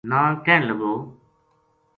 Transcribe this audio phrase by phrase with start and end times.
[0.09, 0.93] نا کہن لگو